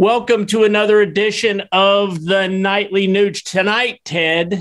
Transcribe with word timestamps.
Welcome 0.00 0.46
to 0.46 0.64
another 0.64 1.02
edition 1.02 1.62
of 1.72 2.24
the 2.24 2.48
Nightly 2.48 3.06
Nuge. 3.06 3.42
Tonight, 3.42 4.00
Ted, 4.06 4.58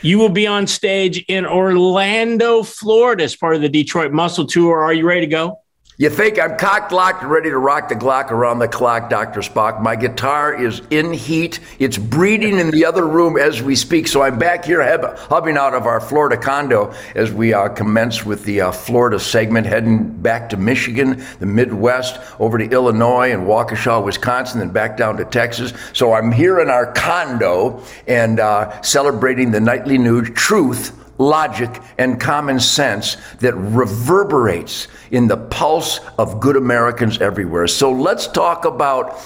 you 0.00 0.18
will 0.18 0.28
be 0.28 0.44
on 0.48 0.66
stage 0.66 1.24
in 1.28 1.46
Orlando, 1.46 2.64
Florida 2.64 3.22
as 3.22 3.36
part 3.36 3.54
of 3.54 3.62
the 3.62 3.68
Detroit 3.68 4.10
Muscle 4.10 4.44
Tour. 4.44 4.82
Are 4.82 4.92
you 4.92 5.06
ready 5.06 5.20
to 5.20 5.28
go? 5.28 5.61
You 6.02 6.10
think 6.10 6.36
I'm 6.36 6.58
cocked, 6.58 6.90
locked, 6.90 7.22
and 7.22 7.30
ready 7.30 7.48
to 7.48 7.58
rock 7.58 7.88
the 7.88 7.94
Glock 7.94 8.32
around 8.32 8.58
the 8.58 8.66
clock, 8.66 9.08
Dr. 9.08 9.38
Spock. 9.38 9.80
My 9.80 9.94
guitar 9.94 10.52
is 10.52 10.82
in 10.90 11.12
heat. 11.12 11.60
It's 11.78 11.96
breeding 11.96 12.58
in 12.58 12.72
the 12.72 12.86
other 12.86 13.06
room 13.06 13.38
as 13.38 13.62
we 13.62 13.76
speak. 13.76 14.08
So 14.08 14.20
I'm 14.20 14.36
back 14.36 14.64
here 14.64 14.82
hub- 14.82 15.16
hubbing 15.16 15.56
out 15.56 15.74
of 15.74 15.86
our 15.86 16.00
Florida 16.00 16.36
condo 16.36 16.92
as 17.14 17.30
we 17.30 17.54
uh, 17.54 17.68
commence 17.68 18.26
with 18.26 18.44
the 18.44 18.62
uh, 18.62 18.72
Florida 18.72 19.20
segment, 19.20 19.64
heading 19.64 20.10
back 20.10 20.48
to 20.48 20.56
Michigan, 20.56 21.24
the 21.38 21.46
Midwest, 21.46 22.18
over 22.40 22.58
to 22.58 22.68
Illinois 22.68 23.30
and 23.30 23.46
Waukesha, 23.46 24.04
Wisconsin, 24.04 24.60
and 24.60 24.72
back 24.72 24.96
down 24.96 25.18
to 25.18 25.24
Texas. 25.24 25.72
So 25.92 26.14
I'm 26.14 26.32
here 26.32 26.58
in 26.58 26.68
our 26.68 26.92
condo 26.94 27.80
and 28.08 28.40
uh, 28.40 28.82
celebrating 28.82 29.52
the 29.52 29.60
nightly 29.60 29.98
news 29.98 30.30
truth 30.30 30.98
logic, 31.18 31.80
and 31.98 32.20
common 32.20 32.58
sense 32.58 33.16
that 33.40 33.54
reverberates 33.54 34.88
in 35.10 35.28
the 35.28 35.36
pulse 35.36 36.00
of 36.18 36.40
good 36.40 36.56
Americans 36.56 37.20
everywhere. 37.20 37.66
So 37.66 37.92
let's 37.92 38.26
talk 38.26 38.64
about 38.64 39.20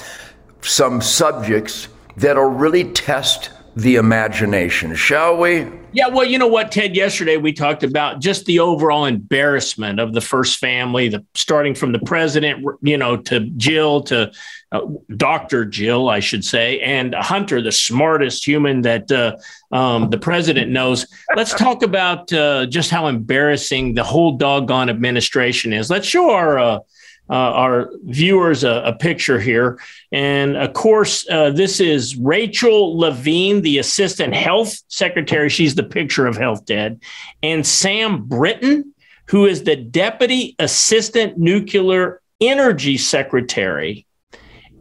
some 0.63 1.01
subjects 1.01 1.89
that'll 2.17 2.45
really 2.45 2.85
test 2.85 3.51
the 3.77 3.97
imagination, 3.97 4.95
shall 4.95 5.37
we? 5.37 5.67
Yeah, 5.93 6.09
well, 6.09 6.25
you 6.25 6.39
know 6.39 6.47
what, 6.47 6.73
Ted? 6.73 6.97
Yesterday 6.97 7.37
we 7.37 7.53
talked 7.53 7.83
about 7.83 8.21
just 8.21 8.47
the 8.47 8.59
overall 8.59 9.05
embarrassment 9.05 10.01
of 10.01 10.15
the 10.15 10.23
first 10.23 10.59
family, 10.59 11.09
the 11.09 11.23
starting 11.35 11.75
from 11.75 11.93
the 11.93 11.99
president, 11.99 12.65
you 12.81 12.97
know, 12.97 13.19
to 13.19 13.41
Jill, 13.41 14.01
to 14.05 14.33
uh, 14.73 14.81
Dr. 15.15 15.67
Jill, 15.67 16.09
I 16.09 16.21
should 16.21 16.43
say, 16.43 16.81
and 16.81 17.15
Hunter, 17.15 17.61
the 17.61 17.71
smartest 17.71 18.47
human 18.47 18.81
that 18.83 19.13
uh, 19.13 19.37
um, 19.71 20.09
the 20.09 20.19
president 20.19 20.71
knows. 20.71 21.07
Let's 21.35 21.53
talk 21.53 21.83
about 21.83 22.33
uh, 22.33 22.65
just 22.65 22.91
how 22.91 23.09
embarrassing 23.09 23.93
the 23.93 24.05
whole 24.05 24.39
doggone 24.39 24.89
administration 24.89 25.75
is. 25.75 25.91
Let's 25.91 26.07
show 26.07 26.31
our 26.31 26.81
uh, 27.29 27.35
our 27.35 27.91
viewers 28.05 28.63
a, 28.65 28.83
a, 28.87 28.93
picture 28.93 29.41
here. 29.41 29.81
And 30.13 30.57
of 30.57 30.73
course, 30.75 31.29
uh, 31.29 31.51
this 31.51 31.81
is 31.81 32.17
Rachel 32.17 32.97
Levine, 32.97 33.63
the 33.63 33.79
assistant 33.79 34.35
health 34.35 34.81
secretary. 34.89 35.49
She's 35.49 35.75
the 35.75 35.83
picture 35.83 36.27
of 36.27 36.37
health 36.37 36.67
Ted. 36.67 37.01
And 37.43 37.67
Sam 37.67 38.25
Brinton, 38.25 38.95
who 39.27 39.47
is 39.47 39.65
the 39.65 39.75
deputy 39.75 40.55
assistant 40.59 41.37
nuclear 41.37 42.21
energy 42.41 42.97
secretary. 42.97 44.07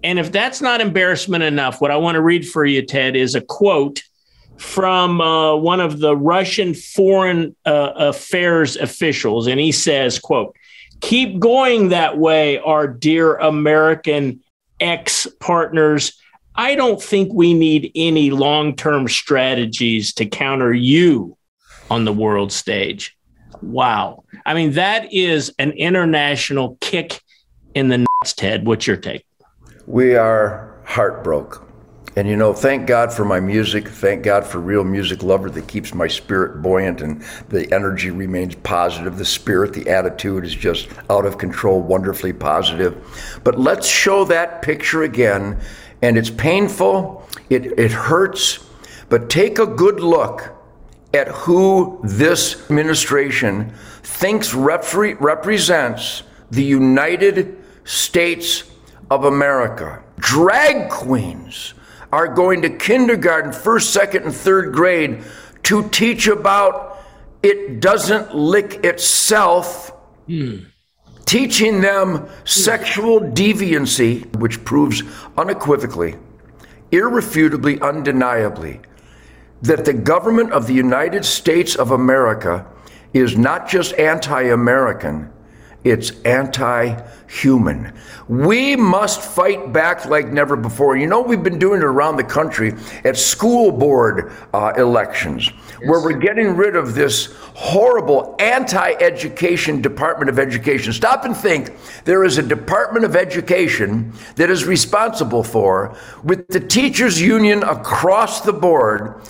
And 0.03 0.19
if 0.19 0.31
that's 0.31 0.61
not 0.61 0.81
embarrassment 0.81 1.43
enough, 1.43 1.81
what 1.81 1.89
I 1.89 1.97
want 1.97 2.15
to 2.15 2.21
read 2.21 2.47
for 2.47 2.63
you, 2.63 2.85
Ted, 2.85 3.15
is 3.15 3.33
a 3.33 3.41
quote 3.41 4.03
from 4.57 5.19
uh, 5.19 5.55
one 5.55 5.81
of 5.81 5.99
the 5.99 6.15
Russian 6.15 6.73
foreign 6.75 7.55
uh, 7.65 7.91
affairs 7.95 8.77
officials. 8.77 9.47
And 9.47 9.59
he 9.59 9.71
says, 9.71 10.19
quote, 10.19 10.55
keep 11.01 11.39
going 11.39 11.89
that 11.89 12.17
way, 12.17 12.59
our 12.59 12.87
dear 12.87 13.35
American 13.35 14.41
ex 14.79 15.27
partners. 15.39 16.19
I 16.55 16.75
don't 16.75 17.01
think 17.01 17.33
we 17.33 17.53
need 17.53 17.91
any 17.95 18.31
long 18.31 18.75
term 18.75 19.07
strategies 19.07 20.13
to 20.15 20.25
counter 20.25 20.73
you 20.73 21.37
on 21.89 22.05
the 22.05 22.13
world 22.13 22.51
stage. 22.51 23.15
Wow. 23.61 24.23
I 24.45 24.53
mean, 24.53 24.73
that 24.73 25.11
is 25.13 25.53
an 25.59 25.71
international 25.71 26.77
kick 26.81 27.21
in 27.73 27.89
the 27.89 27.99
nuts, 27.99 28.33
Ted. 28.33 28.65
What's 28.65 28.87
your 28.87 28.97
take? 28.97 29.25
We 29.85 30.15
are 30.15 30.81
heartbroken 30.85 31.64
and 32.17 32.29
you 32.29 32.37
know, 32.37 32.53
thank 32.53 32.87
God 32.87 33.11
for 33.11 33.25
my 33.25 33.41
music. 33.41 33.89
Thank 33.89 34.23
God 34.23 34.45
for 34.45 34.59
real 34.59 34.85
music 34.85 35.21
lover 35.21 35.49
that 35.49 35.67
keeps 35.67 35.93
my 35.93 36.07
spirit 36.07 36.61
buoyant 36.61 37.01
and 37.01 37.21
the 37.49 37.71
energy 37.73 38.09
remains 38.09 38.55
positive. 38.55 39.17
The 39.17 39.25
spirit, 39.25 39.73
the 39.73 39.89
attitude 39.89 40.45
is 40.45 40.55
just 40.55 40.87
out 41.09 41.25
of 41.25 41.37
control, 41.37 41.81
wonderfully 41.81 42.31
positive. 42.31 43.41
But 43.43 43.59
let's 43.59 43.85
show 43.85 44.23
that 44.25 44.61
picture 44.61 45.03
again. 45.03 45.59
And 46.01 46.17
it's 46.17 46.29
painful, 46.29 47.27
it, 47.49 47.77
it 47.77 47.91
hurts, 47.91 48.65
but 49.09 49.29
take 49.29 49.59
a 49.59 49.65
good 49.65 49.99
look 49.99 50.53
at 51.13 51.27
who 51.27 51.99
this 52.03 52.63
administration 52.69 53.73
thinks 54.03 54.53
repre- 54.53 55.19
represents 55.19 56.23
the 56.51 56.63
United 56.63 57.61
States 57.83 58.63
of 59.11 59.25
America. 59.25 60.01
Drag 60.19 60.89
queens 60.89 61.73
are 62.15 62.29
going 62.29 62.61
to 62.61 62.69
kindergarten, 62.69 63.51
first, 63.51 63.91
second, 63.91 64.23
and 64.23 64.33
third 64.33 64.73
grade 64.73 65.21
to 65.63 65.89
teach 65.89 66.27
about 66.27 66.97
it 67.43 67.81
doesn't 67.81 68.33
lick 68.33 68.85
itself. 68.85 69.91
Mm. 70.29 70.67
Teaching 71.25 71.81
them 71.81 72.29
sexual 72.45 73.19
deviancy, 73.19 74.33
which 74.37 74.63
proves 74.63 75.03
unequivocally, 75.37 76.15
irrefutably, 76.89 77.81
undeniably, 77.81 78.79
that 79.61 79.83
the 79.83 79.93
government 79.93 80.53
of 80.53 80.67
the 80.67 80.73
United 80.73 81.25
States 81.25 81.75
of 81.75 81.91
America 81.91 82.65
is 83.11 83.37
not 83.37 83.67
just 83.67 83.93
anti 83.95 84.43
American, 84.43 85.33
it's 85.85 86.09
anti 86.25 86.99
human. 87.27 87.93
We 88.27 88.75
must 88.75 89.21
fight 89.21 89.71
back 89.71 90.05
like 90.05 90.31
never 90.31 90.55
before. 90.55 90.97
You 90.97 91.05
know, 91.05 91.21
we've 91.21 91.43
been 91.43 91.59
doing 91.59 91.81
it 91.81 91.85
around 91.85 92.17
the 92.17 92.23
country 92.23 92.73
at 93.03 93.17
school 93.17 93.71
board 93.71 94.33
uh, 94.51 94.73
elections, 94.77 95.45
yes. 95.45 95.79
where 95.81 96.01
we're 96.01 96.17
getting 96.17 96.55
rid 96.55 96.75
of 96.75 96.95
this 96.95 97.35
horrible 97.53 98.35
anti 98.39 98.93
education 98.93 99.79
Department 99.79 100.27
of 100.27 100.39
Education. 100.39 100.91
Stop 100.91 101.23
and 101.23 101.37
think 101.37 101.71
there 102.03 102.23
is 102.23 102.39
a 102.39 102.43
Department 102.43 103.05
of 103.05 103.15
Education 103.15 104.11
that 104.37 104.49
is 104.49 104.65
responsible 104.65 105.43
for, 105.43 105.95
with 106.23 106.47
the 106.47 106.59
teachers' 106.59 107.21
union 107.21 107.61
across 107.61 108.41
the 108.41 108.53
board, 108.53 109.21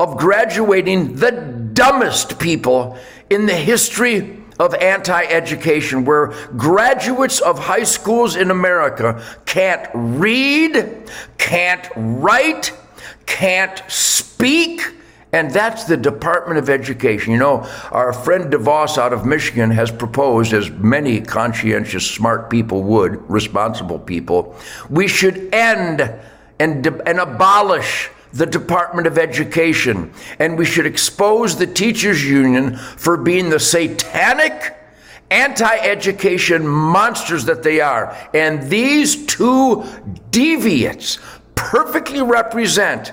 of 0.00 0.16
graduating 0.16 1.14
the 1.14 1.30
dumbest 1.72 2.38
people 2.40 2.98
in 3.28 3.46
the 3.46 3.54
history 3.54 4.39
of 4.60 4.74
anti 4.74 5.24
education, 5.24 6.04
where 6.04 6.28
graduates 6.56 7.40
of 7.40 7.58
high 7.58 7.82
schools 7.82 8.36
in 8.36 8.50
America 8.50 9.24
can't 9.46 9.88
read, 9.94 11.10
can't 11.38 11.88
write, 11.96 12.72
can't 13.24 13.82
speak. 13.88 14.82
And 15.32 15.50
that's 15.50 15.84
the 15.84 15.96
Department 15.96 16.58
of 16.58 16.68
Education. 16.68 17.32
You 17.32 17.38
know, 17.38 17.70
our 17.90 18.12
friend 18.12 18.52
DeVos 18.52 18.98
out 18.98 19.12
of 19.12 19.24
Michigan 19.24 19.70
has 19.70 19.90
proposed, 19.90 20.52
as 20.52 20.70
many 20.70 21.20
conscientious, 21.20 22.08
smart 22.08 22.50
people 22.50 22.82
would, 22.82 23.30
responsible 23.30 23.98
people, 23.98 24.56
we 24.90 25.08
should 25.08 25.54
end 25.54 26.00
and, 26.58 26.86
and 26.86 27.18
abolish 27.18 28.10
the 28.32 28.46
Department 28.46 29.06
of 29.06 29.18
Education, 29.18 30.12
and 30.38 30.56
we 30.56 30.64
should 30.64 30.86
expose 30.86 31.56
the 31.56 31.66
teachers 31.66 32.24
union 32.24 32.76
for 32.76 33.16
being 33.16 33.50
the 33.50 33.60
satanic 33.60 34.76
anti 35.30 35.76
education 35.76 36.66
monsters 36.66 37.44
that 37.44 37.62
they 37.62 37.80
are. 37.80 38.16
And 38.34 38.68
these 38.68 39.26
two 39.26 39.84
deviates 40.30 41.18
perfectly 41.54 42.22
represent 42.22 43.08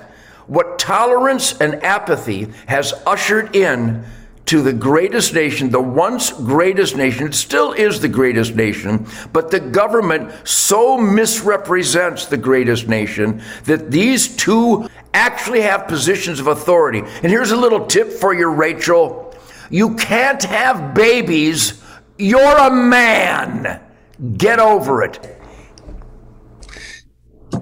what 0.46 0.78
tolerance 0.78 1.60
and 1.60 1.82
apathy 1.84 2.48
has 2.66 2.94
ushered 3.06 3.54
in 3.54 4.04
to 4.46 4.62
the 4.62 4.72
greatest 4.72 5.34
nation, 5.34 5.68
the 5.68 5.80
once 5.80 6.32
greatest 6.32 6.96
nation. 6.96 7.26
It 7.26 7.34
still 7.34 7.72
is 7.72 8.00
the 8.00 8.08
greatest 8.08 8.54
nation, 8.54 9.06
but 9.30 9.50
the 9.50 9.60
government 9.60 10.32
so 10.48 10.96
misrepresents 10.96 12.24
the 12.24 12.38
greatest 12.38 12.88
nation 12.88 13.42
that 13.64 13.90
these 13.90 14.34
two 14.36 14.88
actually 15.14 15.60
have 15.62 15.88
positions 15.88 16.40
of 16.40 16.46
authority. 16.46 17.00
And 17.00 17.26
here's 17.26 17.50
a 17.50 17.56
little 17.56 17.86
tip 17.86 18.10
for 18.10 18.34
you, 18.34 18.48
Rachel 18.48 19.28
you 19.70 19.96
can't 19.96 20.42
have 20.44 20.94
babies, 20.94 21.82
you're 22.16 22.56
a 22.56 22.70
man. 22.70 23.80
Get 24.36 24.58
over 24.58 25.02
it. 25.02 25.36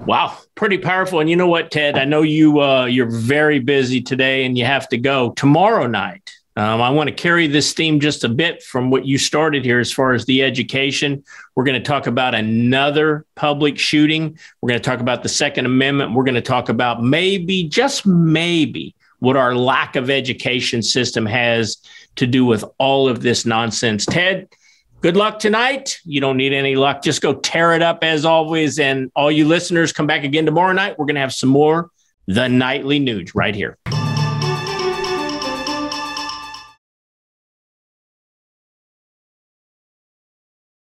Wow, 0.05 0.37
pretty 0.55 0.77
powerful. 0.77 1.19
And 1.19 1.29
you 1.29 1.35
know 1.35 1.47
what, 1.47 1.69
Ted? 1.69 1.97
I 1.97 2.05
know 2.05 2.21
you 2.21 2.61
uh, 2.61 2.85
you're 2.85 3.09
very 3.09 3.59
busy 3.59 4.01
today, 4.01 4.45
and 4.45 4.57
you 4.57 4.65
have 4.65 4.87
to 4.89 4.97
go 4.97 5.31
tomorrow 5.31 5.85
night. 5.85 6.26
Um, 6.57 6.81
I 6.81 6.89
want 6.89 7.07
to 7.07 7.13
carry 7.13 7.45
this 7.45 7.73
theme 7.73 7.99
just 7.99 8.23
a 8.23 8.29
bit 8.29 8.63
from 8.63 8.89
what 8.89 9.05
you 9.05 9.19
started 9.19 9.63
here 9.63 9.79
as 9.79 9.91
far 9.91 10.13
as 10.13 10.25
the 10.25 10.41
education. 10.41 11.23
We're 11.53 11.65
going 11.65 11.79
to 11.79 11.87
talk 11.87 12.07
about 12.07 12.33
another 12.33 13.27
public 13.35 13.77
shooting. 13.77 14.39
We're 14.59 14.69
going 14.69 14.81
to 14.81 14.89
talk 14.89 14.99
about 14.99 15.21
the 15.21 15.29
Second 15.29 15.67
Amendment. 15.67 16.13
We're 16.15 16.23
going 16.23 16.33
to 16.33 16.41
talk 16.41 16.69
about 16.69 17.03
maybe, 17.03 17.65
just 17.65 18.07
maybe, 18.07 18.95
what 19.19 19.37
our 19.37 19.53
lack 19.53 19.95
of 19.95 20.09
education 20.09 20.81
system 20.81 21.27
has 21.27 21.77
to 22.15 22.25
do 22.25 22.43
with 22.43 22.65
all 22.79 23.07
of 23.07 23.21
this 23.21 23.45
nonsense. 23.45 24.07
Ted, 24.07 24.49
Good 25.01 25.15
luck 25.15 25.37
tonight. 25.37 25.99
You 26.05 26.21
don't 26.21 26.37
need 26.37 26.53
any 26.53 26.75
luck. 26.75 27.03
Just 27.03 27.21
go 27.21 27.35
tear 27.35 27.73
it 27.73 27.83
up 27.83 28.03
as 28.03 28.25
always. 28.25 28.79
And 28.79 29.11
all 29.15 29.31
you 29.31 29.47
listeners, 29.47 29.93
come 29.93 30.07
back 30.07 30.23
again 30.23 30.47
tomorrow 30.47 30.73
night. 30.73 30.97
We're 30.97 31.05
going 31.05 31.15
to 31.15 31.21
have 31.21 31.35
some 31.35 31.49
more 31.49 31.91
The 32.25 32.49
Nightly 32.49 32.99
Nuge 32.99 33.35
right 33.35 33.53
here. 33.53 33.77